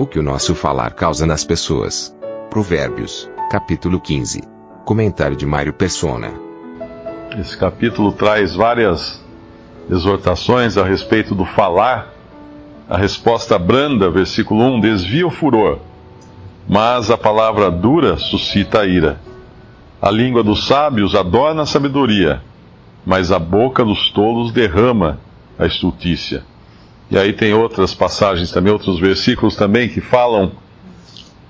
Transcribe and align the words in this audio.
O 0.00 0.06
que 0.06 0.18
o 0.18 0.22
nosso 0.22 0.54
falar 0.54 0.94
causa 0.94 1.26
nas 1.26 1.44
pessoas. 1.44 2.16
Provérbios, 2.48 3.28
capítulo 3.50 4.00
15. 4.00 4.40
Comentário 4.82 5.36
de 5.36 5.44
Mário 5.44 5.74
Persona. 5.74 6.32
Esse 7.38 7.54
capítulo 7.54 8.10
traz 8.10 8.54
várias 8.54 9.22
exortações 9.90 10.78
a 10.78 10.84
respeito 10.84 11.34
do 11.34 11.44
falar. 11.44 12.14
A 12.88 12.96
resposta 12.96 13.58
branda, 13.58 14.10
versículo 14.10 14.62
1, 14.76 14.80
desvia 14.80 15.26
o 15.26 15.30
furor, 15.30 15.80
mas 16.66 17.10
a 17.10 17.18
palavra 17.18 17.70
dura 17.70 18.16
suscita 18.16 18.80
a 18.80 18.86
ira. 18.86 19.20
A 20.00 20.10
língua 20.10 20.42
dos 20.42 20.66
sábios 20.66 21.14
adorna 21.14 21.64
a 21.64 21.66
sabedoria, 21.66 22.40
mas 23.04 23.30
a 23.30 23.38
boca 23.38 23.84
dos 23.84 24.10
tolos 24.10 24.50
derrama 24.50 25.20
a 25.58 25.66
estultícia. 25.66 26.42
E 27.10 27.18
aí 27.18 27.32
tem 27.32 27.52
outras 27.52 27.92
passagens 27.92 28.52
também, 28.52 28.72
outros 28.72 29.00
versículos 29.00 29.56
também 29.56 29.88
que 29.88 30.00
falam 30.00 30.52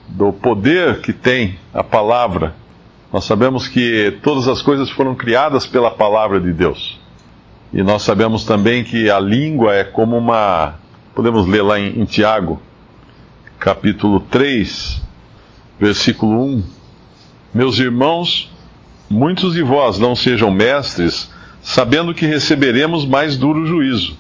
do 0.09 0.33
poder 0.33 1.03
que 1.03 1.13
tem 1.13 1.59
a 1.75 1.85
palavra. 1.85 2.55
Nós 3.13 3.25
sabemos 3.25 3.69
que 3.69 4.19
todas 4.23 4.49
as 4.49 4.63
coisas 4.63 4.89
foram 4.89 5.15
criadas 5.15 5.67
pela 5.67 5.91
palavra 5.91 6.41
de 6.41 6.51
Deus. 6.51 6.99
E 7.75 7.83
nós 7.83 8.03
sabemos 8.03 8.45
também 8.45 8.83
que 8.83 9.11
a 9.11 9.21
língua 9.21 9.75
é 9.75 9.85
como 9.85 10.17
uma. 10.17 10.77
Podemos 11.15 11.47
ler 11.47 11.63
lá 11.63 11.79
em, 11.79 12.01
em 12.01 12.05
Tiago, 12.07 12.61
capítulo 13.59 14.21
3, 14.21 15.03
versículo 15.79 16.43
1. 16.43 16.63
Meus 17.53 17.79
irmãos, 17.79 18.51
muitos 19.11 19.53
de 19.53 19.63
vós 19.63 19.99
não 19.99 20.17
sejam 20.17 20.51
mestres, 20.51 21.31
sabendo 21.61 22.15
que 22.15 22.25
receberemos 22.25 23.05
mais 23.05 23.37
duro 23.37 23.67
juízo 23.67 24.17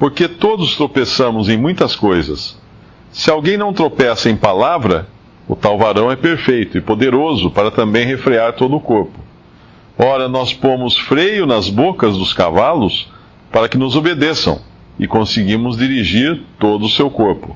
porque 0.00 0.26
todos 0.26 0.76
tropeçamos 0.76 1.50
em 1.50 1.58
muitas 1.58 1.94
coisas. 1.94 2.58
Se 3.12 3.30
alguém 3.30 3.58
não 3.58 3.70
tropeça 3.70 4.30
em 4.30 4.36
palavra, 4.36 5.06
o 5.46 5.54
tal 5.54 5.76
varão 5.76 6.10
é 6.10 6.16
perfeito 6.16 6.78
e 6.78 6.80
poderoso 6.80 7.50
para 7.50 7.70
também 7.70 8.06
refrear 8.06 8.54
todo 8.54 8.74
o 8.74 8.80
corpo. 8.80 9.20
Ora, 9.98 10.26
nós 10.26 10.54
pomos 10.54 10.96
freio 10.96 11.44
nas 11.44 11.68
bocas 11.68 12.16
dos 12.16 12.32
cavalos 12.32 13.12
para 13.52 13.68
que 13.68 13.76
nos 13.76 13.94
obedeçam, 13.94 14.62
e 14.98 15.06
conseguimos 15.06 15.76
dirigir 15.76 16.40
todo 16.58 16.86
o 16.86 16.90
seu 16.90 17.10
corpo. 17.10 17.54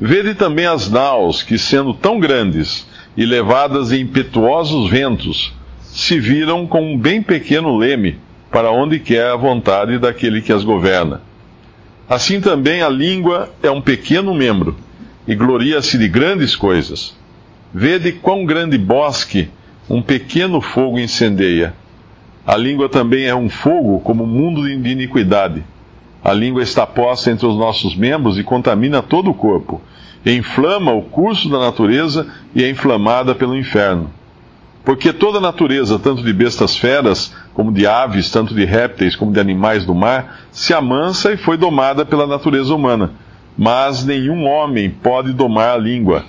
Vede 0.00 0.34
também 0.34 0.64
as 0.64 0.90
naus, 0.90 1.42
que 1.42 1.58
sendo 1.58 1.92
tão 1.92 2.18
grandes 2.18 2.88
e 3.14 3.26
levadas 3.26 3.92
em 3.92 4.00
impetuosos 4.00 4.88
ventos, 4.88 5.52
se 5.82 6.18
viram 6.18 6.66
com 6.66 6.94
um 6.94 6.98
bem 6.98 7.22
pequeno 7.22 7.76
leme, 7.76 8.18
para 8.50 8.70
onde 8.70 8.98
quer 8.98 9.26
a 9.26 9.36
vontade 9.36 9.98
daquele 9.98 10.40
que 10.40 10.54
as 10.54 10.64
governa. 10.64 11.25
Assim 12.08 12.40
também 12.40 12.82
a 12.82 12.88
língua 12.88 13.50
é 13.62 13.70
um 13.70 13.80
pequeno 13.80 14.32
membro 14.32 14.76
e 15.26 15.34
gloria-se 15.34 15.98
de 15.98 16.08
grandes 16.08 16.54
coisas. 16.54 17.16
Vede 17.74 18.12
quão 18.12 18.44
grande 18.44 18.78
bosque 18.78 19.48
um 19.90 20.00
pequeno 20.00 20.60
fogo 20.60 21.00
incendeia. 21.00 21.74
A 22.46 22.56
língua 22.56 22.88
também 22.88 23.26
é 23.26 23.34
um 23.34 23.48
fogo 23.48 23.98
como 24.00 24.22
um 24.22 24.26
mundo 24.26 24.62
de 24.62 24.88
iniquidade. 24.88 25.64
A 26.22 26.32
língua 26.32 26.62
está 26.62 26.86
posta 26.86 27.30
entre 27.30 27.46
os 27.46 27.56
nossos 27.56 27.96
membros 27.96 28.38
e 28.38 28.44
contamina 28.44 29.02
todo 29.02 29.30
o 29.30 29.34
corpo. 29.34 29.82
inflama 30.24 30.92
o 30.92 31.02
curso 31.02 31.48
da 31.48 31.58
natureza 31.58 32.26
e 32.54 32.62
é 32.62 32.70
inflamada 32.70 33.34
pelo 33.34 33.56
inferno. 33.56 34.10
Porque 34.86 35.12
toda 35.12 35.38
a 35.38 35.40
natureza, 35.40 35.98
tanto 35.98 36.22
de 36.22 36.32
bestas 36.32 36.76
feras, 36.76 37.34
como 37.52 37.72
de 37.72 37.88
aves, 37.88 38.30
tanto 38.30 38.54
de 38.54 38.64
répteis 38.64 39.16
como 39.16 39.32
de 39.32 39.40
animais 39.40 39.84
do 39.84 39.92
mar, 39.92 40.42
se 40.52 40.72
amansa 40.72 41.32
e 41.32 41.36
foi 41.36 41.56
domada 41.56 42.06
pela 42.06 42.24
natureza 42.24 42.72
humana. 42.72 43.10
Mas 43.58 44.04
nenhum 44.04 44.44
homem 44.44 44.88
pode 44.88 45.32
domar 45.32 45.74
a 45.74 45.76
língua. 45.76 46.24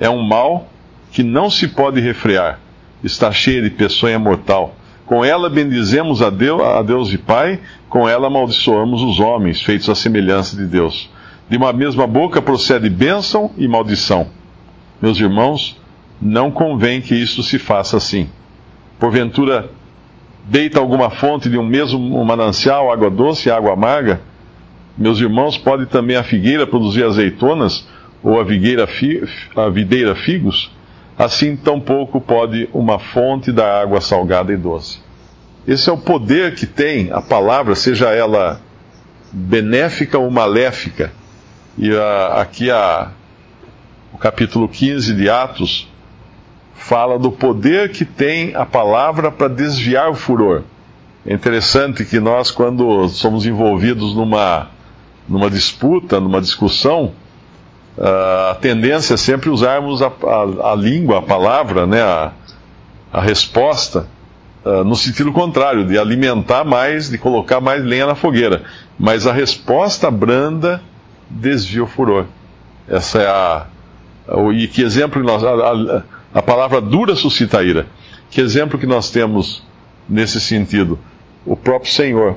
É 0.00 0.10
um 0.10 0.20
mal 0.20 0.66
que 1.12 1.22
não 1.22 1.48
se 1.48 1.68
pode 1.68 2.00
refrear. 2.00 2.58
Está 3.04 3.30
cheia 3.30 3.62
de 3.62 3.70
peçonha 3.70 4.18
mortal. 4.18 4.74
Com 5.06 5.24
ela 5.24 5.48
bendizemos 5.48 6.22
a 6.22 6.30
Deus, 6.30 6.60
a 6.60 6.82
Deus 6.82 7.12
e 7.12 7.18
Pai, 7.18 7.60
com 7.88 8.08
ela 8.08 8.26
amaldiçoamos 8.26 9.00
os 9.00 9.20
homens, 9.20 9.62
feitos 9.62 9.88
à 9.88 9.94
semelhança 9.94 10.56
de 10.56 10.66
Deus. 10.66 11.08
De 11.48 11.56
uma 11.56 11.72
mesma 11.72 12.08
boca 12.08 12.42
procede 12.42 12.90
bênção 12.90 13.52
e 13.56 13.68
maldição. 13.68 14.26
Meus 15.00 15.20
irmãos, 15.20 15.80
não 16.22 16.52
convém 16.52 17.00
que 17.00 17.16
isto 17.16 17.42
se 17.42 17.58
faça 17.58 17.96
assim. 17.96 18.28
Porventura, 18.98 19.68
deita 20.44 20.78
alguma 20.78 21.10
fonte 21.10 21.50
de 21.50 21.58
um 21.58 21.66
mesmo 21.66 22.24
manancial, 22.24 22.92
água 22.92 23.10
doce 23.10 23.48
e 23.48 23.52
água 23.52 23.72
amarga? 23.72 24.20
Meus 24.96 25.18
irmãos, 25.18 25.58
pode 25.58 25.86
também 25.86 26.14
a 26.16 26.22
figueira 26.22 26.64
produzir 26.64 27.04
azeitonas, 27.04 27.88
ou 28.22 28.40
a, 28.40 28.46
fi, 28.86 29.20
a 29.56 29.68
videira 29.68 30.14
figos? 30.14 30.70
Assim 31.18 31.56
tampouco 31.56 32.20
pode 32.20 32.68
uma 32.72 33.00
fonte 33.00 33.50
da 33.50 33.80
água 33.80 34.00
salgada 34.00 34.52
e 34.52 34.56
doce. 34.56 35.00
Esse 35.66 35.90
é 35.90 35.92
o 35.92 35.98
poder 35.98 36.54
que 36.54 36.66
tem 36.66 37.10
a 37.12 37.20
palavra, 37.20 37.74
seja 37.74 38.10
ela 38.10 38.60
benéfica 39.32 40.18
ou 40.18 40.30
maléfica. 40.30 41.12
E 41.76 41.92
a, 41.92 42.42
aqui 42.42 42.70
a, 42.70 43.10
o 44.12 44.18
capítulo 44.18 44.68
15 44.68 45.14
de 45.14 45.28
Atos 45.28 45.91
fala 46.74 47.18
do 47.18 47.30
poder 47.30 47.90
que 47.90 48.04
tem 48.04 48.54
a 48.54 48.66
palavra 48.66 49.30
para 49.30 49.48
desviar 49.48 50.10
o 50.10 50.14
furor. 50.14 50.62
É 51.24 51.32
interessante 51.32 52.04
que 52.04 52.18
nós, 52.18 52.50
quando 52.50 53.08
somos 53.08 53.46
envolvidos 53.46 54.14
numa, 54.14 54.68
numa 55.28 55.48
disputa, 55.48 56.18
numa 56.18 56.40
discussão, 56.40 57.12
ah, 57.98 58.50
a 58.52 58.54
tendência 58.56 59.14
é 59.14 59.16
sempre 59.16 59.50
usarmos 59.50 60.02
a, 60.02 60.06
a, 60.06 60.72
a 60.72 60.74
língua, 60.74 61.18
a 61.18 61.22
palavra, 61.22 61.86
né, 61.86 62.02
a, 62.02 62.32
a 63.12 63.20
resposta, 63.20 64.06
uh, 64.64 64.82
no 64.82 64.96
sentido 64.96 65.32
contrário, 65.32 65.86
de 65.86 65.98
alimentar 65.98 66.64
mais, 66.64 67.10
de 67.10 67.18
colocar 67.18 67.60
mais 67.60 67.84
lenha 67.84 68.06
na 68.06 68.14
fogueira. 68.14 68.62
Mas 68.98 69.26
a 69.26 69.32
resposta 69.32 70.10
branda 70.10 70.80
desvia 71.28 71.84
o 71.84 71.86
furor. 71.86 72.24
Essa 72.88 73.20
é 73.20 73.26
a. 73.26 73.66
E 74.54 74.66
que 74.66 74.82
exemplo 74.82 75.22
nós. 75.22 75.44
A, 75.44 76.02
a 76.34 76.42
palavra 76.42 76.80
dura 76.80 77.14
suscita 77.14 77.62
ira. 77.62 77.86
Que 78.30 78.40
exemplo 78.40 78.78
que 78.78 78.86
nós 78.86 79.10
temos 79.10 79.62
nesse 80.08 80.40
sentido? 80.40 80.98
O 81.44 81.56
próprio 81.56 81.92
Senhor. 81.92 82.36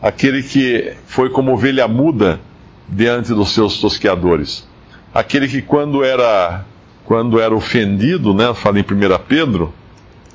Aquele 0.00 0.42
que 0.42 0.94
foi 1.06 1.28
como 1.30 1.52
ovelha 1.52 1.88
muda 1.88 2.40
diante 2.88 3.34
dos 3.34 3.50
seus 3.50 3.78
tosqueadores. 3.78 4.66
Aquele 5.12 5.48
que 5.48 5.60
quando 5.60 6.04
era 6.04 6.64
quando 7.10 7.40
era 7.40 7.52
ofendido, 7.52 8.32
né, 8.32 8.54
fala 8.54 8.78
em 8.78 8.82
1 8.82 8.84
Pedro, 9.26 9.74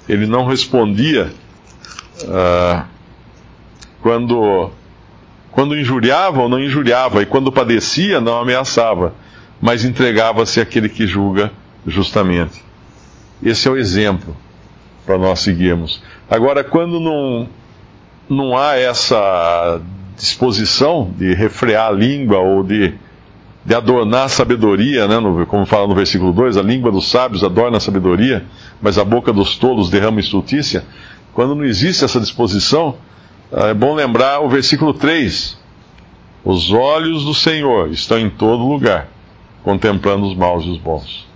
ele 0.10 0.28
não 0.28 0.46
respondia 0.46 1.32
uh, 2.24 2.84
quando, 4.02 4.72
quando 5.52 5.78
injuriava 5.78 6.42
ou 6.42 6.50
não 6.50 6.60
injuriava, 6.60 7.22
e 7.22 7.26
quando 7.26 7.50
padecia, 7.50 8.20
não 8.20 8.38
ameaçava, 8.42 9.16
mas 9.62 9.86
entregava-se 9.86 10.60
àquele 10.60 10.90
que 10.90 11.08
julga 11.08 11.50
justamente. 11.88 12.65
Esse 13.44 13.68
é 13.68 13.72
o 13.72 13.78
exemplo 13.78 14.36
para 15.06 15.18
nós 15.18 15.40
seguirmos. 15.40 16.02
Agora, 16.30 16.64
quando 16.64 17.00
não, 17.00 17.48
não 18.30 18.58
há 18.58 18.76
essa 18.76 19.80
disposição 20.18 21.12
de 21.18 21.34
refrear 21.34 21.88
a 21.88 21.92
língua 21.92 22.40
ou 22.40 22.64
de, 22.64 22.94
de 23.64 23.76
adornar 23.76 24.24
a 24.24 24.30
sabedoria, 24.30 25.08
né, 25.08 25.20
no, 25.20 25.46
como 25.46 25.66
fala 25.66 25.88
no 25.88 25.96
versículo 25.96 26.32
2, 26.34 26.58
a 26.58 26.62
língua 26.62 26.92
dos 26.92 27.10
sábios 27.10 27.44
adorna 27.44 27.78
a 27.78 27.82
sabedoria, 27.82 28.46
mas 28.82 28.98
a 28.98 29.04
boca 29.04 29.32
dos 29.32 29.58
tolos 29.58 29.90
derrama 29.90 30.20
estultícia. 30.20 30.84
Quando 31.34 31.54
não 31.54 31.66
existe 31.66 32.04
essa 32.04 32.20
disposição, 32.20 32.96
é 33.52 33.74
bom 33.74 33.94
lembrar 33.94 34.40
o 34.40 34.50
versículo 34.50 34.94
3. 34.94 35.60
Os 36.44 36.72
olhos 36.72 37.26
do 37.26 37.34
Senhor 37.34 37.90
estão 37.90 38.18
em 38.18 38.30
todo 38.30 38.68
lugar, 38.68 39.08
contemplando 39.64 40.26
os 40.26 40.36
maus 40.36 40.64
e 40.66 40.70
os 40.70 40.78
bons. 40.78 41.28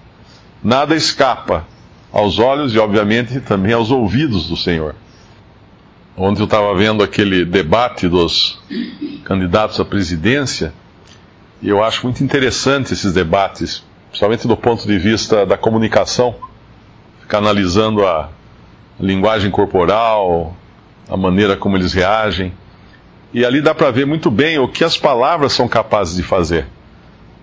Nada 0.63 0.95
escapa 0.95 1.65
aos 2.11 2.39
olhos 2.39 2.73
e, 2.73 2.79
obviamente, 2.79 3.39
também 3.39 3.73
aos 3.73 3.91
ouvidos 3.91 4.47
do 4.47 4.57
Senhor. 4.57 4.95
Ontem 6.17 6.41
eu 6.41 6.45
estava 6.45 6.75
vendo 6.75 7.03
aquele 7.03 7.45
debate 7.45 8.07
dos 8.07 8.59
candidatos 9.23 9.79
à 9.79 9.85
presidência 9.85 10.73
e 11.61 11.69
eu 11.69 11.83
acho 11.83 12.03
muito 12.03 12.23
interessante 12.23 12.93
esses 12.93 13.13
debates, 13.13 13.83
principalmente 14.09 14.47
do 14.47 14.57
ponto 14.57 14.87
de 14.87 14.97
vista 14.97 15.45
da 15.45 15.57
comunicação, 15.57 16.35
ficar 17.21 17.37
analisando 17.37 18.05
a 18.05 18.29
linguagem 18.99 19.51
corporal, 19.51 20.55
a 21.07 21.15
maneira 21.15 21.55
como 21.55 21.77
eles 21.77 21.93
reagem. 21.93 22.53
E 23.33 23.45
ali 23.45 23.61
dá 23.61 23.75
para 23.75 23.91
ver 23.91 24.05
muito 24.05 24.31
bem 24.31 24.57
o 24.57 24.67
que 24.67 24.83
as 24.83 24.97
palavras 24.97 25.53
são 25.53 25.67
capazes 25.67 26.15
de 26.15 26.23
fazer. 26.23 26.65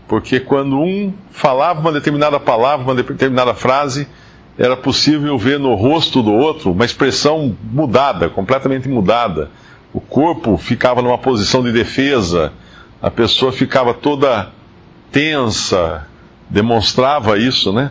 Porque 0.09 0.41
quando 0.41 0.79
um 0.79 1.13
falava 1.31 1.81
uma 1.81 1.93
determinada 1.93 2.39
palavra, 2.41 2.85
uma 2.85 2.95
determinada 2.95 3.55
frase, 3.55 4.09
era 4.59 4.77
possível 4.77 5.37
ver 5.37 5.59
no 5.59 5.75
rosto 5.75 6.23
do 6.23 6.33
outro 6.33 6.73
uma 6.73 6.85
expressão 6.85 7.57
mudada, 7.63 8.29
completamente 8.29 8.89
mudada. 8.89 9.51
O 9.93 10.01
corpo 10.01 10.57
ficava 10.57 11.03
numa 11.03 11.19
posição 11.19 11.63
de 11.63 11.73
defesa, 11.73 12.53
a 13.01 13.11
pessoa 13.11 13.53
ficava 13.53 13.93
toda 13.93 14.51
tensa, 15.13 16.07
demonstrava 16.49 17.39
isso, 17.39 17.73
né? 17.73 17.91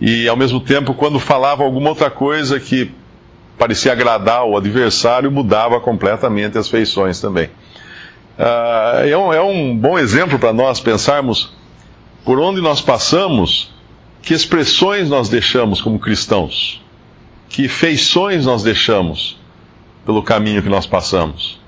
E 0.00 0.28
ao 0.28 0.36
mesmo 0.36 0.60
tempo, 0.60 0.94
quando 0.94 1.18
falava 1.18 1.62
alguma 1.62 1.90
outra 1.90 2.10
coisa 2.10 2.58
que 2.58 2.90
parecia 3.58 3.92
agradar 3.92 4.44
o 4.44 4.56
adversário, 4.56 5.30
mudava 5.30 5.80
completamente 5.80 6.58
as 6.58 6.68
feições 6.68 7.20
também. 7.20 7.48
Uh, 8.38 9.06
é, 9.06 9.16
um, 9.16 9.32
é 9.32 9.40
um 9.40 9.76
bom 9.76 9.98
exemplo 9.98 10.38
para 10.38 10.52
nós 10.52 10.80
pensarmos 10.80 11.54
por 12.24 12.38
onde 12.40 12.60
nós 12.60 12.80
passamos, 12.80 13.71
que 14.22 14.32
expressões 14.32 15.08
nós 15.08 15.28
deixamos 15.28 15.80
como 15.80 15.98
cristãos, 15.98 16.80
que 17.48 17.68
feições 17.68 18.46
nós 18.46 18.62
deixamos 18.62 19.36
pelo 20.06 20.22
caminho 20.22 20.62
que 20.62 20.68
nós 20.68 20.86
passamos, 20.86 21.60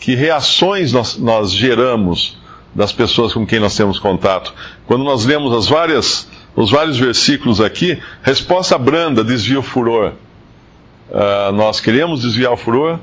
que 0.00 0.14
reações 0.14 0.92
nós, 0.92 1.16
nós 1.16 1.52
geramos 1.52 2.36
das 2.74 2.92
pessoas 2.92 3.32
com 3.32 3.46
quem 3.46 3.58
nós 3.58 3.74
temos 3.74 3.98
contato. 3.98 4.52
Quando 4.86 5.02
nós 5.02 5.24
lemos 5.24 5.52
as 5.54 5.66
várias, 5.66 6.28
os 6.54 6.70
vários 6.70 6.98
versículos 6.98 7.60
aqui, 7.60 7.98
resposta 8.22 8.76
branda 8.76 9.24
desvia 9.24 9.58
o 9.58 9.62
furor. 9.62 10.12
Uh, 11.08 11.52
nós 11.52 11.80
queremos 11.80 12.20
desviar 12.20 12.52
o 12.52 12.56
furor. 12.56 12.98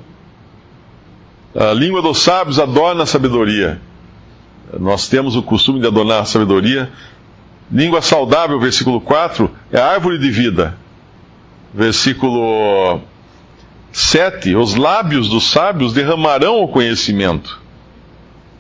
A 1.56 1.74
língua 1.74 2.02
dos 2.02 2.20
sábios 2.20 2.60
adorna 2.60 3.04
a 3.04 3.06
sabedoria. 3.06 3.82
Nós 4.80 5.08
temos 5.08 5.36
o 5.36 5.42
costume 5.42 5.80
de 5.80 5.88
adornar 5.88 6.22
a 6.22 6.26
sabedoria. 6.26 6.92
Língua 7.74 8.04
saudável, 8.04 8.60
versículo 8.60 9.02
4, 9.02 9.50
é 9.72 9.80
a 9.80 9.88
árvore 9.88 10.20
de 10.20 10.30
vida. 10.30 10.78
Versículo 11.74 13.02
7, 13.92 14.56
os 14.56 14.76
lábios 14.76 15.28
dos 15.28 15.50
sábios 15.50 15.92
derramarão 15.92 16.62
o 16.62 16.68
conhecimento. 16.68 17.60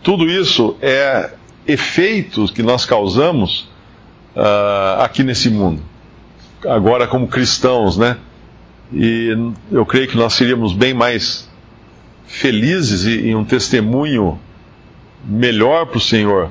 Tudo 0.01 0.27
isso 0.27 0.75
é 0.81 1.29
efeitos 1.67 2.49
que 2.49 2.63
nós 2.63 2.87
causamos 2.87 3.69
uh, 4.35 5.03
aqui 5.03 5.23
nesse 5.23 5.51
mundo. 5.51 5.83
Agora, 6.67 7.05
como 7.05 7.27
cristãos, 7.27 7.95
né? 7.97 8.17
E 8.91 9.37
eu 9.71 9.85
creio 9.85 10.07
que 10.07 10.17
nós 10.17 10.33
seríamos 10.33 10.73
bem 10.73 10.93
mais 10.95 11.47
felizes 12.25 13.05
e, 13.05 13.27
e 13.27 13.35
um 13.35 13.45
testemunho 13.45 14.39
melhor 15.23 15.85
para 15.85 15.99
o 15.99 16.01
Senhor 16.01 16.49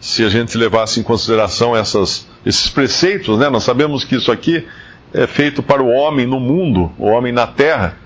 se 0.00 0.24
a 0.24 0.28
gente 0.30 0.56
levasse 0.56 0.98
em 0.98 1.02
consideração 1.02 1.76
essas, 1.76 2.26
esses 2.44 2.68
preceitos, 2.70 3.38
né? 3.38 3.50
Nós 3.50 3.64
sabemos 3.64 4.02
que 4.02 4.16
isso 4.16 4.32
aqui 4.32 4.66
é 5.12 5.26
feito 5.26 5.62
para 5.62 5.82
o 5.82 5.88
homem 5.88 6.26
no 6.26 6.40
mundo, 6.40 6.90
o 6.98 7.06
homem 7.06 7.32
na 7.32 7.46
terra, 7.46 7.96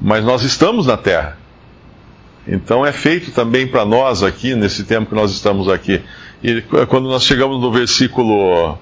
mas 0.00 0.24
nós 0.24 0.42
estamos 0.42 0.86
na 0.86 0.96
terra. 0.96 1.36
Então 2.46 2.86
é 2.86 2.92
feito 2.92 3.32
também 3.32 3.66
para 3.66 3.84
nós 3.84 4.22
aqui, 4.22 4.54
nesse 4.54 4.84
tempo 4.84 5.08
que 5.08 5.14
nós 5.14 5.32
estamos 5.32 5.68
aqui. 5.68 6.00
E 6.42 6.62
quando 6.88 7.08
nós 7.08 7.24
chegamos 7.24 7.60
no 7.60 7.72
versículo 7.72 8.74
uh, 8.74 8.78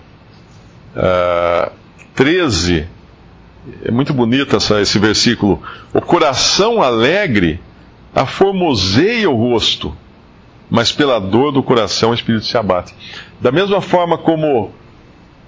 eh, 0.94 1.70
13, 2.14 2.87
é 3.85 3.91
muito 3.91 4.12
bonito 4.12 4.55
essa, 4.55 4.82
esse 4.82 4.99
versículo. 4.99 5.62
O 5.94 6.00
coração 6.02 6.82
alegre 6.82 7.58
aformoseia 8.14 9.31
o 9.31 9.35
rosto, 9.35 9.96
mas 10.75 10.91
pela 10.91 11.21
dor 11.21 11.53
do 11.53 11.62
coração 11.62 12.11
o 12.11 12.15
espírito 12.15 12.47
se 12.47 12.59
abate. 12.59 12.93
Da 13.41 13.53
mesma 13.53 13.81
forma 13.81 14.19
como 14.19 14.73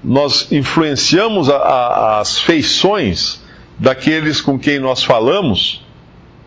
nós 0.02 0.52
influenciamos 0.52 1.50
a, 1.50 1.56
a, 1.56 2.20
as 2.20 2.38
feições 2.38 3.43
daqueles 3.76 4.40
com 4.40 4.56
quem 4.56 4.78
nós 4.78 5.02
falamos, 5.02 5.84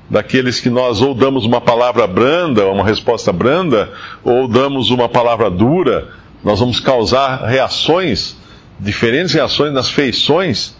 daqueles 0.09 0.61
que 0.61 0.69
nós 0.69 1.01
ou 1.01 1.13
damos 1.13 1.43
uma 1.43 1.59
palavra 1.59 2.07
branda, 2.07 2.67
uma 2.67 2.85
resposta 2.85 3.33
branda, 3.33 3.91
ou 4.23 4.47
damos 4.47 4.91
uma 4.91 5.09
palavra 5.09 5.51
dura, 5.51 6.13
nós 6.41 6.61
vamos 6.61 6.79
causar 6.79 7.43
reações, 7.47 8.37
diferentes 8.79 9.33
reações 9.33 9.73
nas 9.73 9.89
feições, 9.89 10.73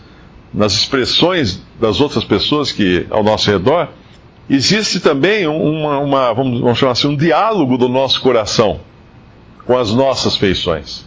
nas 0.53 0.71
expressões 0.71 1.61
das 1.77 1.99
outras 1.99 2.23
pessoas 2.23 2.71
que 2.71 3.05
ao 3.09 3.25
nosso 3.25 3.51
redor. 3.51 3.89
Existe 4.49 4.99
também 4.99 5.45
uma, 5.45 5.99
uma 5.99 6.33
vamos, 6.33 6.59
vamos 6.59 6.79
chamar 6.79 6.93
assim, 6.93 7.07
um 7.07 7.15
diálogo 7.15 7.77
do 7.77 7.87
nosso 7.87 8.19
coração 8.19 8.79
com 9.63 9.77
as 9.77 9.93
nossas 9.93 10.35
feições. 10.35 11.05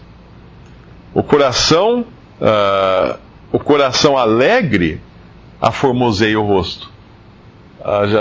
O 1.12 1.21
coração, 1.21 2.06
uh, 2.41 3.19
o 3.50 3.59
coração 3.59 4.17
alegre 4.17 5.00
aformoseia 5.61 6.39
o 6.39 6.47
rosto. 6.47 6.89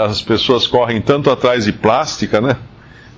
As 0.03 0.19
pessoas 0.23 0.65
correm 0.65 0.99
tanto 0.99 1.29
atrás 1.29 1.65
de 1.65 1.71
plástica, 1.71 2.41
né? 2.41 2.57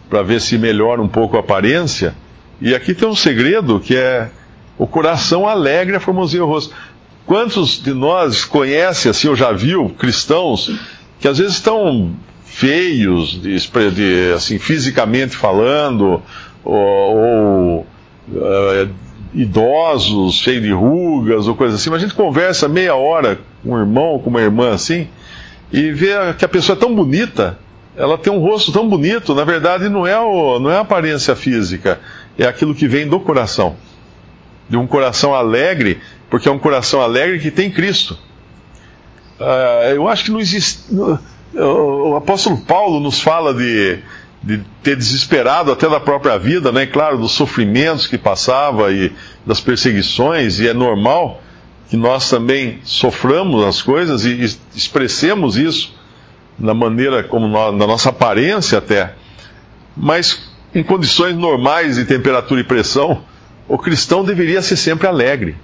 Para 0.10 0.22
ver 0.22 0.42
se 0.42 0.58
melhora 0.58 1.02
um 1.02 1.08
pouco 1.08 1.38
a 1.38 1.40
aparência. 1.40 2.14
E 2.60 2.76
aqui 2.76 2.94
tem 2.94 3.08
um 3.08 3.16
segredo 3.16 3.80
que 3.80 3.96
é 3.96 4.30
o 4.78 4.86
coração 4.86 5.48
alegre 5.48 5.96
aformoseia 5.96 6.44
o 6.44 6.48
rosto. 6.48 6.76
Quantos 7.26 7.82
de 7.82 7.94
nós 7.94 8.44
conhecem, 8.44 9.10
assim, 9.10 9.30
ou 9.30 9.36
já 9.38 9.54
viu, 9.54 9.96
cristãos 9.98 10.70
que 11.24 11.28
às 11.30 11.38
vezes 11.38 11.54
estão 11.54 12.14
feios, 12.44 13.42
de, 13.42 13.58
de, 13.92 14.34
assim, 14.36 14.60
fisicamente 14.60 15.38
falando, 15.38 16.22
ou, 16.66 16.76
ou 16.76 17.88
uh, 18.28 18.90
idosos, 19.34 20.36
cheios 20.36 20.62
de 20.62 20.74
rugas, 20.74 21.48
ou 21.48 21.56
coisa 21.56 21.76
assim, 21.76 21.90
mas 21.90 22.04
a 22.04 22.06
gente 22.06 22.14
conversa 22.14 22.68
meia 22.68 22.96
hora 22.96 23.40
com 23.64 23.72
um 23.72 23.80
irmão, 23.80 24.20
com 24.20 24.30
uma 24.30 24.42
irmã 24.42 24.74
assim, 24.74 25.08
e 25.72 25.94
vê 25.94 26.10
que 26.38 26.44
a 26.44 26.50
pessoa 26.50 26.76
é 26.76 26.80
tão 26.82 26.94
bonita, 26.94 27.58
ela 27.96 28.18
tem 28.18 28.34
um 28.34 28.40
rosto 28.40 28.74
tão 28.74 28.90
bonito, 28.90 29.34
na 29.34 29.46
verdade 29.46 29.88
não 29.88 30.06
é, 30.06 30.20
o, 30.20 30.60
não 30.60 30.70
é 30.70 30.76
a 30.76 30.82
aparência 30.82 31.38
física, 31.38 32.02
é 32.38 32.46
aquilo 32.46 32.76
que 32.76 32.86
vem 32.86 33.08
do 33.08 33.22
coração. 33.22 33.78
De 34.68 34.76
um 34.76 34.86
coração 34.86 35.34
alegre, 35.34 36.02
porque 36.30 36.50
é 36.50 36.52
um 36.52 36.60
coração 36.60 37.00
alegre 37.00 37.40
que 37.40 37.50
tem 37.50 37.72
Cristo. 37.72 38.18
Uh, 39.44 39.96
eu 39.96 40.08
acho 40.08 40.26
que 40.26 40.32
não 40.32 40.40
existe. 40.40 40.80
O 41.54 42.16
apóstolo 42.16 42.58
Paulo 42.58 43.00
nos 43.00 43.20
fala 43.20 43.54
de, 43.54 44.00
de 44.42 44.62
ter 44.82 44.96
desesperado 44.96 45.72
até 45.72 45.90
da 45.90 46.00
própria 46.00 46.38
vida, 46.38 46.72
né? 46.72 46.86
Claro, 46.86 47.18
dos 47.18 47.34
sofrimentos 47.34 48.08
que 48.08 48.18
passava 48.18 48.92
e 48.92 49.12
das 49.46 49.60
perseguições, 49.60 50.60
e 50.60 50.68
é 50.68 50.74
normal 50.74 51.42
que 51.90 51.98
nós 51.98 52.30
também 52.30 52.80
soframos 52.84 53.66
as 53.66 53.82
coisas 53.82 54.26
e 54.26 54.42
expressemos 54.74 55.58
isso 55.58 55.94
na 56.58 56.74
maneira 56.74 57.24
como 57.24 57.48
nós, 57.48 57.76
na 57.76 57.86
nossa 57.86 58.10
aparência 58.10 58.78
até. 58.78 59.14
Mas 59.96 60.50
em 60.74 60.82
condições 60.82 61.36
normais 61.36 61.98
de 61.98 62.06
temperatura 62.06 62.62
e 62.62 62.64
pressão, 62.64 63.24
o 63.68 63.78
cristão 63.78 64.24
deveria 64.24 64.62
ser 64.62 64.78
sempre 64.78 65.06
alegre. 65.06 65.56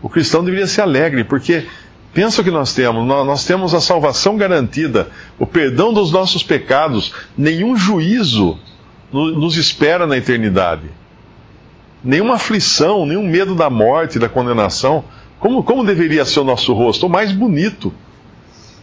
O 0.00 0.08
cristão 0.08 0.42
deveria 0.42 0.66
ser 0.66 0.80
alegre, 0.80 1.22
porque 1.24 1.66
Pensa 2.14 2.40
o 2.40 2.44
que 2.44 2.50
nós 2.50 2.74
temos: 2.74 3.06
nós 3.06 3.44
temos 3.44 3.74
a 3.74 3.80
salvação 3.80 4.36
garantida, 4.36 5.08
o 5.38 5.46
perdão 5.46 5.92
dos 5.92 6.10
nossos 6.10 6.42
pecados, 6.42 7.12
nenhum 7.36 7.76
juízo 7.76 8.58
nos 9.12 9.56
espera 9.56 10.06
na 10.06 10.16
eternidade, 10.16 10.88
nenhuma 12.02 12.34
aflição, 12.34 13.04
nenhum 13.04 13.26
medo 13.26 13.54
da 13.54 13.68
morte, 13.68 14.18
da 14.18 14.28
condenação. 14.28 15.04
Como, 15.38 15.62
como 15.62 15.84
deveria 15.84 16.24
ser 16.24 16.40
o 16.40 16.44
nosso 16.44 16.72
rosto? 16.72 17.06
O 17.06 17.10
mais 17.10 17.32
bonito. 17.32 17.92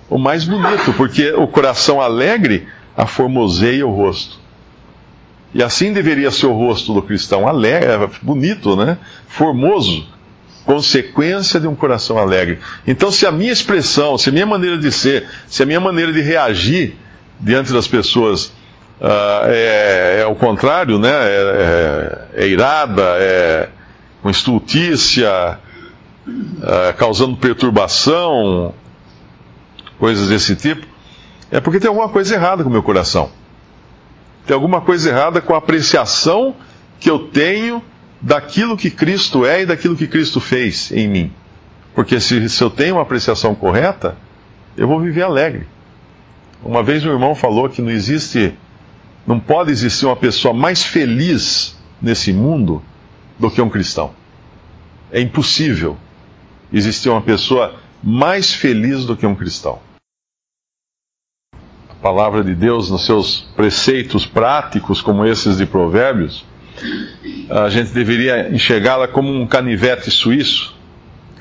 O 0.09 0.17
mais 0.17 0.43
bonito, 0.43 0.91
porque 0.97 1.31
o 1.31 1.47
coração 1.47 2.01
alegre 2.01 2.67
aformoseia 2.97 3.87
o 3.87 3.91
rosto. 3.91 4.39
E 5.53 5.63
assim 5.63 5.93
deveria 5.93 6.29
ser 6.31 6.47
o 6.47 6.53
rosto 6.53 6.93
do 6.93 7.01
cristão, 7.01 7.47
alegre, 7.47 8.09
bonito, 8.21 8.75
né? 8.75 8.97
Formoso 9.27 10.05
consequência 10.69 11.59
de 11.59 11.67
um 11.67 11.73
coração 11.73 12.19
alegre. 12.19 12.59
Então, 12.85 13.09
se 13.09 13.25
a 13.25 13.31
minha 13.31 13.51
expressão, 13.51 14.19
se 14.19 14.29
a 14.29 14.31
minha 14.31 14.45
maneira 14.45 14.77
de 14.77 14.91
ser, 14.91 15.27
se 15.47 15.63
a 15.63 15.65
minha 15.65 15.79
maneira 15.79 16.13
de 16.13 16.21
reagir 16.21 16.95
diante 17.39 17.73
das 17.73 17.87
pessoas 17.87 18.53
uh, 19.01 19.47
é, 19.47 20.19
é, 20.21 20.25
o 20.27 20.35
contrário, 20.35 20.99
né? 20.99 21.09
É, 21.09 22.27
é, 22.35 22.43
é 22.43 22.47
irada, 22.47 23.01
é 23.17 23.69
com 24.21 24.29
estultícia, 24.29 25.57
uh, 26.27 26.93
causando 26.99 27.35
perturbação, 27.35 28.71
coisas 29.97 30.29
desse 30.29 30.55
tipo, 30.55 30.85
é 31.49 31.59
porque 31.59 31.79
tem 31.79 31.87
alguma 31.87 32.09
coisa 32.09 32.35
errada 32.35 32.61
com 32.61 32.69
o 32.69 32.71
meu 32.71 32.83
coração. 32.83 33.31
Tem 34.45 34.53
alguma 34.53 34.81
coisa 34.81 35.09
errada 35.09 35.41
com 35.41 35.55
a 35.55 35.57
apreciação 35.57 36.55
que 36.99 37.09
eu 37.09 37.17
tenho 37.17 37.81
daquilo 38.21 38.77
que 38.77 38.89
Cristo 38.89 39.45
é 39.45 39.61
e 39.61 39.65
daquilo 39.65 39.95
que 39.95 40.07
Cristo 40.07 40.39
fez 40.39 40.91
em 40.91 41.07
mim. 41.07 41.31
Porque 41.95 42.19
se, 42.19 42.47
se 42.49 42.63
eu 42.63 42.69
tenho 42.69 42.95
uma 42.95 43.01
apreciação 43.01 43.55
correta, 43.55 44.17
eu 44.77 44.87
vou 44.87 44.99
viver 44.99 45.23
alegre. 45.23 45.67
Uma 46.63 46.83
vez 46.83 47.05
um 47.05 47.09
irmão 47.09 47.33
falou 47.33 47.69
que 47.69 47.81
não 47.81 47.89
existe, 47.89 48.53
não 49.25 49.39
pode 49.39 49.71
existir 49.71 50.05
uma 50.05 50.15
pessoa 50.15 50.53
mais 50.53 50.83
feliz 50.83 51.77
nesse 52.01 52.33
mundo 52.33 52.81
do 53.37 53.49
que 53.49 53.61
um 53.61 53.69
cristão. 53.69 54.11
É 55.11 55.21
impossível 55.21 55.97
existir 56.71 57.09
uma 57.09 57.21
pessoa 57.21 57.75
mais 58.03 58.53
feliz 58.53 59.05
do 59.05 59.15
que 59.15 59.25
um 59.25 59.35
cristão. 59.35 59.79
A 61.89 61.95
palavra 62.01 62.43
de 62.43 62.53
Deus, 62.53 62.89
nos 62.89 63.05
seus 63.05 63.41
preceitos 63.55 64.25
práticos, 64.25 65.01
como 65.01 65.25
esses 65.25 65.57
de 65.57 65.65
Provérbios, 65.65 66.45
a 67.49 67.69
gente 67.69 67.91
deveria 67.91 68.49
enxergá-la 68.49 69.07
como 69.07 69.33
um 69.33 69.47
canivete 69.47 70.11
suíço, 70.11 70.75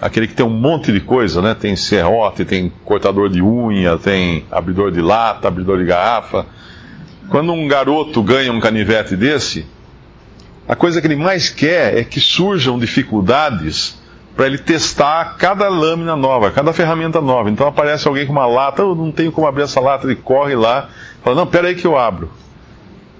aquele 0.00 0.26
que 0.26 0.34
tem 0.34 0.46
um 0.46 0.50
monte 0.50 0.92
de 0.92 1.00
coisa, 1.00 1.42
né? 1.42 1.54
Tem 1.54 1.76
serrote, 1.76 2.44
tem 2.44 2.72
cortador 2.84 3.28
de 3.28 3.42
unha, 3.42 3.98
tem 3.98 4.44
abridor 4.50 4.90
de 4.90 5.00
lata, 5.00 5.48
abridor 5.48 5.78
de 5.78 5.84
garrafa. 5.84 6.46
Quando 7.28 7.52
um 7.52 7.68
garoto 7.68 8.22
ganha 8.22 8.52
um 8.52 8.60
canivete 8.60 9.16
desse, 9.16 9.66
a 10.66 10.76
coisa 10.76 11.00
que 11.00 11.06
ele 11.06 11.16
mais 11.16 11.50
quer 11.50 11.96
é 11.96 12.04
que 12.04 12.20
surjam 12.20 12.78
dificuldades 12.78 13.98
para 14.36 14.46
ele 14.46 14.58
testar 14.58 15.36
cada 15.36 15.68
lâmina 15.68 16.14
nova, 16.14 16.50
cada 16.50 16.72
ferramenta 16.72 17.20
nova. 17.20 17.50
Então 17.50 17.66
aparece 17.66 18.06
alguém 18.06 18.24
com 18.24 18.32
uma 18.32 18.46
lata, 18.46 18.82
eu 18.82 18.94
não 18.94 19.10
tenho 19.10 19.32
como 19.32 19.46
abrir 19.46 19.64
essa 19.64 19.80
lata, 19.80 20.06
ele 20.06 20.14
corre 20.14 20.54
lá, 20.54 20.88
fala, 21.24 21.34
não, 21.36 21.46
pera 21.46 21.68
aí 21.68 21.74
que 21.74 21.84
eu 21.84 21.98
abro. 21.98 22.30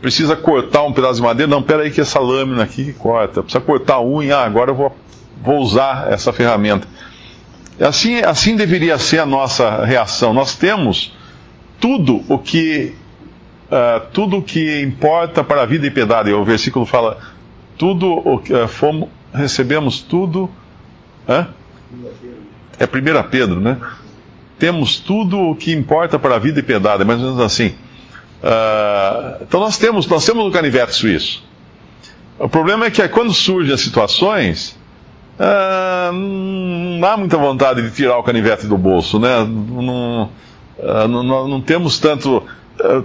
Precisa 0.01 0.37
cortar 0.37 0.83
um 0.85 0.93
pedaço 0.93 1.17
de 1.17 1.23
madeira, 1.23 1.51
não, 1.51 1.63
pera 1.63 1.83
aí 1.83 1.91
que 1.91 2.01
essa 2.01 2.21
lâmina 2.21 2.63
aqui 2.63 2.93
corta. 2.93 3.43
Precisa 3.43 3.65
cortar 3.65 3.95
a 3.95 4.03
unha, 4.03 4.37
ah, 4.37 4.45
agora 4.45 4.71
eu 4.71 4.75
vou, 4.75 4.97
vou 5.43 5.59
usar 5.59 6.13
essa 6.13 6.33
ferramenta. 6.33 6.87
Assim, 7.81 8.21
assim 8.21 8.57
deveria 8.57 8.99
ser 8.99 9.21
a 9.21 9.27
nossa 9.27 9.85
reação. 9.85 10.33
Nós 10.33 10.55
temos 10.55 11.13
tudo 11.81 12.23
o 12.29 12.39
que 12.39 12.95
uh, 13.69 14.07
tudo 14.13 14.39
o 14.39 14.43
que 14.43 14.81
importa 14.83 15.45
para 15.45 15.63
a 15.63 15.67
vida 15.67 15.87
e 15.87 15.91
piedade. 15.91 16.33
O 16.33 16.45
versículo 16.45 16.85
fala 16.85 17.19
tudo 17.77 18.11
o 18.13 18.39
que 18.39 18.53
uh, 18.53 18.67
fomos, 18.67 19.09
recebemos 19.33 20.01
tudo. 20.01 20.51
Hã? 21.29 21.49
É 22.79 22.85
1 22.85 23.29
Pedro, 23.31 23.61
né? 23.61 23.79
Temos 24.59 24.99
tudo 24.99 25.39
o 25.39 25.55
que 25.55 25.73
importa 25.73 26.19
para 26.19 26.37
a 26.37 26.39
vida 26.39 26.59
e 26.61 26.63
piedade, 26.63 27.05
mais 27.05 27.21
ou 27.21 27.27
menos 27.27 27.41
assim. 27.41 27.75
Uh, 28.43 29.43
então 29.43 29.61
nós 29.61 29.79
temos, 29.79 30.07
nós 30.07 30.25
temos 30.25 30.47
o 30.47 30.51
canivete 30.51 30.95
suíço. 30.95 31.43
O 32.39 32.49
problema 32.49 32.87
é 32.87 32.91
que 32.91 33.07
quando 33.09 33.33
surgem 33.33 33.75
as 33.75 33.81
situações, 33.81 34.79
uh, 35.39 36.13
não 36.13 37.09
há 37.09 37.17
muita 37.17 37.37
vontade 37.37 37.83
de 37.83 37.91
tirar 37.91 38.17
o 38.19 38.23
canivete 38.23 38.67
do 38.67 38.79
bolso, 38.79 39.19
né? 39.19 39.45
Não, 39.45 40.31
uh, 40.79 41.09
não, 41.09 41.49
não 41.49 41.61
temos 41.61 41.99
tanto. 41.99 42.45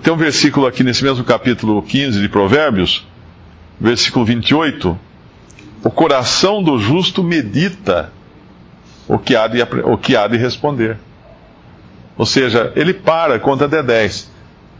tem 0.03 0.13
um 0.13 0.17
versículo 0.17 0.67
aqui 0.67 0.83
nesse 0.83 1.03
mesmo 1.03 1.23
capítulo 1.23 1.81
15 1.81 2.21
de 2.21 2.29
Provérbios, 2.29 3.07
versículo 3.79 4.23
28, 4.23 4.97
o 5.83 5.89
coração 5.89 6.61
do 6.61 6.77
justo 6.77 7.23
medita 7.23 8.11
o 9.07 9.17
que 9.17 9.35
há 9.35 9.47
de, 9.47 9.61
o 9.83 9.97
que 9.97 10.15
há 10.15 10.27
de 10.27 10.37
responder. 10.37 10.97
Ou 12.15 12.25
seja, 12.25 12.71
ele 12.75 12.93
para, 12.93 13.39
conta 13.39 13.65
até 13.65 13.81
10. 13.81 14.31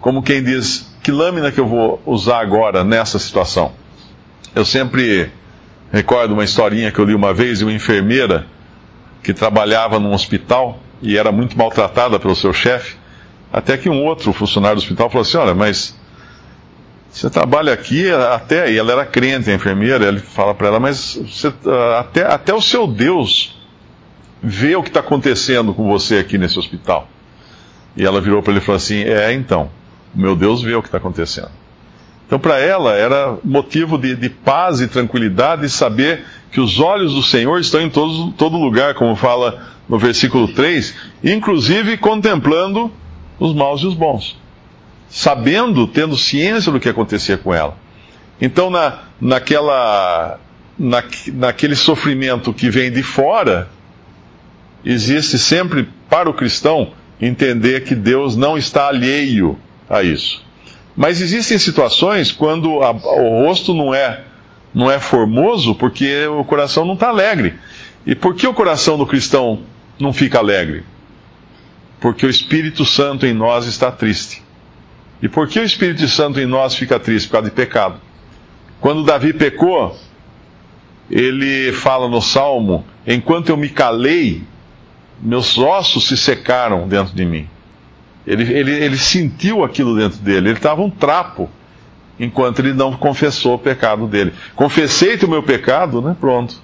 Como 0.04 0.22
quem 0.22 0.44
diz, 0.44 0.94
que 1.02 1.14
lâmina 1.14 1.50
que 1.50 1.62
eu 1.62 1.66
vou 1.66 2.02
usar 2.06 2.42
agora 2.42 2.84
nessa 2.84 3.18
situação? 3.18 3.72
Eu 4.54 4.66
sempre 4.66 5.32
recordo 5.94 6.34
uma 6.34 6.44
historinha 6.44 6.92
que 6.92 7.00
eu 7.00 7.06
li 7.06 7.16
uma 7.16 7.34
vez 7.34 7.60
de 7.60 7.64
uma 7.64 7.72
enfermeira 7.72 8.46
que 9.24 9.34
trabalhava 9.34 10.02
num 10.02 10.12
hospital 10.12 10.78
e 11.02 11.18
era 11.18 11.32
muito 11.32 11.58
maltratada 11.58 12.20
pelo 12.20 12.36
seu 12.36 12.52
chefe, 12.52 12.98
até 13.50 13.78
que 13.78 13.90
um 13.90 14.04
outro 14.04 14.34
funcionário 14.34 14.76
do 14.76 14.80
hospital 14.80 15.10
falou 15.10 15.22
assim: 15.22 15.38
Olha, 15.38 15.56
mas 15.56 15.98
você 17.10 17.30
trabalha 17.30 17.72
aqui 17.72 18.12
até, 18.12 18.70
e 18.74 18.78
ela 18.78 18.92
era 18.92 19.06
crente, 19.06 19.50
a 19.50 19.54
enfermeira, 19.54 20.06
ele 20.06 20.20
fala 20.20 20.54
para 20.54 20.68
ela, 20.68 20.82
mas 20.82 21.16
você, 21.16 21.48
ah, 21.66 22.00
até, 22.02 22.26
até 22.26 22.54
o 22.54 22.62
seu 22.62 22.86
Deus 22.86 23.58
vê 24.44 24.76
o 24.76 24.84
que 24.84 24.90
está 24.90 25.00
acontecendo 25.00 25.74
com 25.74 25.88
você 25.88 26.18
aqui 26.18 26.38
nesse 26.38 26.60
hospital. 26.60 27.08
E 27.96 28.06
ela 28.06 28.20
virou 28.20 28.44
para 28.44 28.52
ele 28.52 28.60
e 28.60 28.66
falou 28.66 28.76
assim: 28.76 29.02
É, 29.04 29.32
então, 29.32 29.72
meu 30.14 30.36
Deus 30.36 30.62
vê 30.62 30.76
o 30.76 30.82
que 30.82 30.88
está 30.88 30.98
acontecendo. 30.98 31.52
Então, 32.26 32.40
para 32.40 32.60
ela, 32.60 32.94
era 32.94 33.38
motivo 33.44 33.98
de, 33.98 34.16
de, 34.16 34.30
paz 34.30 34.82
e 34.82 34.88
tranquilidade 34.88 35.70
saber 35.70 36.26
que 36.52 36.60
os 36.60 36.80
olhos 36.80 37.14
do 37.14 37.22
Senhor 37.22 37.60
estão 37.60 37.82
em 37.82 37.90
todo, 37.90 38.32
todo 38.32 38.58
lugar, 38.58 38.94
como 38.94 39.16
fala 39.16 39.68
no 39.88 40.00
versículo 40.00 40.48
3, 40.48 40.96
inclusive 41.24 41.98
contemplando 41.98 42.92
os 43.40 43.54
maus 43.54 43.82
e 43.82 43.88
os 43.88 43.94
bons 43.94 44.38
sabendo, 45.14 45.86
tendo 45.86 46.18
ciência 46.18 46.72
do 46.72 46.80
que 46.80 46.90
acontecia 46.90 47.38
com 47.38 47.54
ela. 47.54 47.78
Então, 48.42 48.72
na, 48.72 49.04
naquela, 49.22 50.40
na, 50.78 51.04
naquele 51.28 51.76
sofrimento 51.76 52.52
que 52.52 52.68
vem 52.68 52.92
de 52.92 53.04
fora, 53.04 53.70
existe 54.84 55.38
sempre 55.38 55.88
para 56.10 56.28
o 56.28 56.34
cristão 56.34 56.94
entender 57.22 57.84
que 57.84 57.94
Deus 57.94 58.36
não 58.36 58.58
está 58.58 58.88
alheio 58.88 59.56
a 59.90 60.04
isso. 60.04 60.44
Mas 60.96 61.22
existem 61.22 61.58
situações 61.58 62.32
quando 62.32 62.84
a, 62.84 62.92
o 62.92 63.46
rosto 63.46 63.74
não 63.74 63.94
é, 63.94 64.22
não 64.74 64.92
é 64.92 65.00
formoso 65.00 65.74
porque 65.76 66.26
o 66.28 66.44
coração 66.44 66.86
não 66.86 66.94
está 66.94 67.10
alegre. 67.10 67.56
E 68.06 68.14
por 68.16 68.36
que 68.36 68.46
o 68.46 68.54
coração 68.54 68.98
do 68.98 69.06
cristão 69.06 69.62
não 70.00 70.14
fica 70.14 70.40
alegre? 70.40 70.84
Porque 72.00 72.26
o 72.26 72.30
Espírito 72.30 72.86
Santo 72.86 73.26
em 73.26 73.34
nós 73.34 73.66
está 73.66 73.92
triste. 73.92 74.44
E 75.22 75.30
por 75.30 75.48
que 75.48 75.60
o 75.60 75.64
Espírito 75.64 76.08
Santo 76.08 76.40
em 76.40 76.46
nós 76.46 76.76
fica 76.76 77.00
triste? 77.00 77.28
Por 77.28 77.34
causa 77.34 77.50
de 77.50 77.56
pecado. 77.56 77.96
Quando 78.82 79.06
Davi 79.06 79.32
pecou, 79.32 79.98
ele 81.10 81.72
fala 81.72 82.10
no 82.10 82.22
Salmo: 82.22 82.86
Enquanto 83.08 83.50
eu 83.50 83.56
me 83.56 83.70
calei, 83.70 84.44
meus 85.22 85.58
ossos 85.58 86.08
se 86.08 86.18
secaram 86.18 86.88
dentro 86.88 87.16
de 87.16 87.24
mim. 87.24 87.48
Ele, 88.26 88.52
ele, 88.52 88.72
ele 88.72 88.98
sentiu 88.98 89.64
aquilo 89.64 89.96
dentro 89.96 90.20
dele, 90.20 90.50
ele 90.50 90.58
estava 90.58 90.82
um 90.82 90.90
trapo, 90.90 91.50
enquanto 92.20 92.60
ele 92.60 92.74
não 92.74 92.94
confessou 92.94 93.56
o 93.56 93.60
pecado 93.60 94.08
dele. 94.08 94.34
Confessei-te 94.56 95.26
o 95.26 95.30
meu 95.30 95.44
pecado, 95.44 96.02
né? 96.02 96.16
Pronto. 96.20 96.62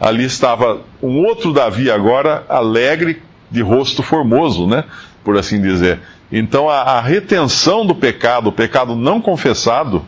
Ali 0.00 0.24
estava 0.24 0.80
um 1.02 1.24
outro 1.24 1.52
Davi 1.52 1.90
agora, 1.90 2.44
alegre, 2.48 3.22
de 3.50 3.62
rosto 3.62 4.02
formoso, 4.02 4.66
né? 4.66 4.84
Por 5.24 5.36
assim 5.36 5.60
dizer. 5.60 6.00
Então 6.30 6.68
a, 6.68 6.82
a 6.82 7.00
retenção 7.00 7.84
do 7.84 7.94
pecado, 7.94 8.48
o 8.48 8.52
pecado 8.52 8.94
não 8.96 9.20
confessado, 9.20 10.04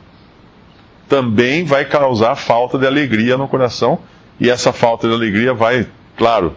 também 1.09 1.65
vai 1.65 1.85
causar 1.85 2.35
falta 2.35 2.79
de 2.79 2.87
alegria 2.87 3.37
no 3.37 3.47
coração, 3.47 3.99
e 4.41 4.51
essa 4.51 4.73
falta 4.73 5.07
de 5.07 5.15
alegria 5.15 5.53
vai, 5.53 5.87
claro, 6.17 6.55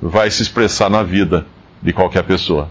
vai 0.00 0.30
se 0.30 0.42
expressar 0.42 0.90
na 0.90 1.02
vida 1.02 1.46
de 1.82 1.92
qualquer 1.92 2.24
pessoa. 2.24 2.68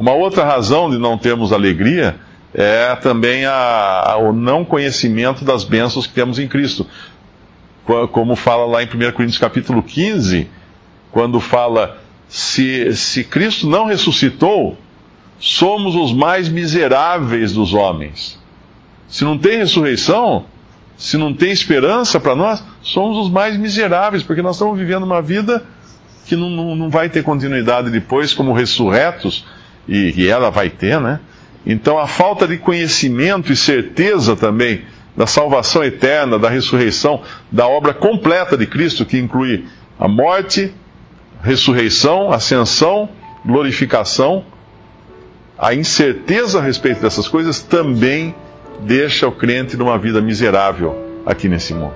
Uma 0.00 0.14
outra 0.14 0.46
razão 0.46 0.88
de 0.88 0.96
não 0.96 1.18
termos 1.18 1.52
alegria 1.52 2.16
é 2.54 2.96
também 2.96 3.44
a, 3.44 4.12
a, 4.12 4.16
o 4.16 4.32
não 4.32 4.64
conhecimento 4.64 5.44
das 5.44 5.62
bênçãos 5.62 6.06
que 6.06 6.14
temos 6.14 6.38
em 6.38 6.48
Cristo. 6.48 6.86
Como 8.10 8.34
fala 8.34 8.64
lá 8.64 8.82
em 8.82 8.86
1 8.86 9.12
Coríntios 9.12 9.36
capítulo 9.36 9.82
15, 9.82 10.48
quando 11.12 11.38
fala, 11.38 11.98
se, 12.30 12.96
se 12.96 13.24
Cristo 13.24 13.68
não 13.68 13.84
ressuscitou, 13.84 14.78
somos 15.38 15.94
os 15.94 16.14
mais 16.14 16.48
miseráveis 16.48 17.52
dos 17.52 17.74
homens. 17.74 18.40
Se 19.06 19.22
não 19.22 19.36
tem 19.36 19.58
ressurreição, 19.58 20.46
se 20.96 21.18
não 21.18 21.34
tem 21.34 21.52
esperança 21.52 22.18
para 22.18 22.34
nós, 22.34 22.64
somos 22.80 23.18
os 23.18 23.30
mais 23.30 23.54
miseráveis, 23.58 24.22
porque 24.22 24.40
nós 24.40 24.56
estamos 24.56 24.78
vivendo 24.78 25.02
uma 25.02 25.20
vida 25.20 25.62
que 26.24 26.36
não, 26.36 26.48
não, 26.48 26.74
não 26.74 26.88
vai 26.88 27.10
ter 27.10 27.22
continuidade 27.22 27.90
depois, 27.90 28.32
como 28.32 28.54
ressurretos, 28.54 29.44
e, 29.88 30.22
e 30.22 30.28
ela 30.28 30.50
vai 30.50 30.70
ter, 30.70 31.00
né? 31.00 31.20
Então 31.66 31.98
a 31.98 32.06
falta 32.06 32.46
de 32.46 32.56
conhecimento 32.56 33.52
e 33.52 33.56
certeza 33.56 34.34
também 34.34 34.82
da 35.16 35.26
salvação 35.26 35.84
eterna, 35.84 36.38
da 36.38 36.48
ressurreição, 36.48 37.22
da 37.50 37.66
obra 37.66 37.92
completa 37.92 38.56
de 38.56 38.66
Cristo, 38.66 39.04
que 39.04 39.18
inclui 39.18 39.64
a 39.98 40.08
morte, 40.08 40.72
ressurreição, 41.42 42.32
ascensão, 42.32 43.08
glorificação 43.44 44.44
a 45.60 45.74
incerteza 45.74 46.58
a 46.58 46.62
respeito 46.62 47.02
dessas 47.02 47.28
coisas 47.28 47.60
também 47.60 48.34
deixa 48.80 49.28
o 49.28 49.32
crente 49.32 49.76
numa 49.76 49.98
vida 49.98 50.22
miserável 50.22 50.96
aqui 51.26 51.50
nesse 51.50 51.74
mundo. 51.74 51.92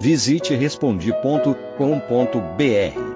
Visite 0.00 0.52
respondi.com.br. 0.52 3.15